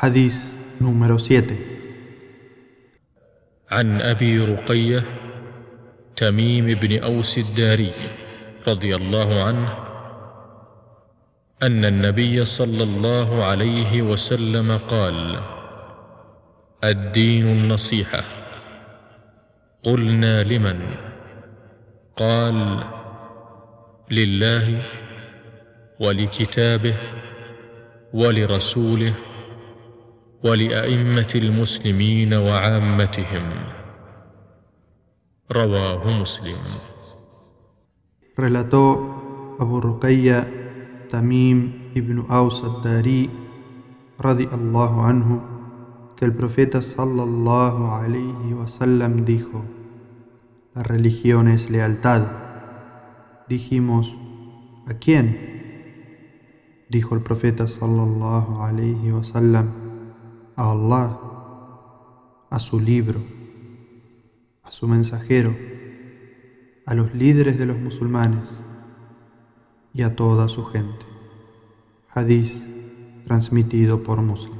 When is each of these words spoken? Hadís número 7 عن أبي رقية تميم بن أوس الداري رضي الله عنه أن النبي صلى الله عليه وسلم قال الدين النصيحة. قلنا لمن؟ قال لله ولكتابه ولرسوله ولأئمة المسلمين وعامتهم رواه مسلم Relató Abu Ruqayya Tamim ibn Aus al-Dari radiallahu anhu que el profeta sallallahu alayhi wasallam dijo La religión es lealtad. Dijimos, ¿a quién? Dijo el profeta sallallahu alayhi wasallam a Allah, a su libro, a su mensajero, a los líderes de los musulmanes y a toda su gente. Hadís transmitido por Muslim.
Hadís 0.00 0.56
número 0.80 1.18
7 1.18 1.56
عن 3.70 4.00
أبي 4.00 4.38
رقية 4.38 5.04
تميم 6.16 6.66
بن 6.66 7.02
أوس 7.02 7.38
الداري 7.38 7.92
رضي 8.68 8.96
الله 8.96 9.42
عنه 9.44 9.68
أن 11.62 11.84
النبي 11.84 12.44
صلى 12.44 12.82
الله 12.82 13.44
عليه 13.44 14.02
وسلم 14.02 14.78
قال 14.78 15.40
الدين 16.84 17.46
النصيحة. 17.46 18.24
قلنا 19.84 20.42
لمن؟ 20.42 20.80
قال 22.16 22.84
لله 24.10 24.82
ولكتابه 26.00 26.96
ولرسوله 28.12 29.14
ولأئمة 30.44 31.32
المسلمين 31.34 32.34
وعامتهم 32.34 33.46
رواه 35.52 36.20
مسلم 36.20 36.62
Relató 38.40 38.96
Abu 39.60 39.84
Ruqayya 39.84 40.48
Tamim 41.12 41.92
ibn 41.92 42.24
Aus 42.32 42.64
al-Dari 42.64 43.28
radiallahu 44.16 44.98
anhu 45.04 45.34
que 46.16 46.24
el 46.24 46.32
profeta 46.32 46.80
sallallahu 46.80 48.00
alayhi 48.00 48.56
wasallam 48.56 49.28
dijo 49.28 49.60
La 50.72 50.84
religión 50.84 51.48
es 51.48 51.68
lealtad. 51.68 52.24
Dijimos, 53.48 54.16
¿a 54.86 54.94
quién? 54.94 55.36
Dijo 56.88 57.14
el 57.14 57.20
profeta 57.20 57.68
sallallahu 57.68 58.62
alayhi 58.62 59.12
wasallam 59.12 59.89
a 60.60 60.72
Allah, 60.72 61.18
a 62.50 62.58
su 62.58 62.78
libro, 62.78 63.24
a 64.62 64.70
su 64.70 64.86
mensajero, 64.86 65.56
a 66.84 66.94
los 66.94 67.14
líderes 67.14 67.58
de 67.58 67.64
los 67.64 67.78
musulmanes 67.78 68.46
y 69.94 70.02
a 70.02 70.14
toda 70.14 70.48
su 70.48 70.66
gente. 70.66 71.06
Hadís 72.10 72.62
transmitido 73.24 74.02
por 74.02 74.20
Muslim. 74.20 74.59